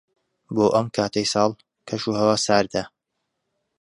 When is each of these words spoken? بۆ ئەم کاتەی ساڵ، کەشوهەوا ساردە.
بۆ 0.55 0.65
ئەم 0.75 0.87
کاتەی 0.95 1.27
ساڵ، 1.33 1.51
کەشوهەوا 1.87 2.35
ساردە. 2.45 2.83